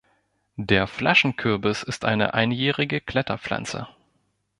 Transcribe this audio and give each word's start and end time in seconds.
Der 0.55 0.87
Flaschenkürbis 0.87 1.83
ist 1.83 2.05
eine 2.05 2.33
einjährige 2.33 2.99
Kletterpflanze. 3.01 3.87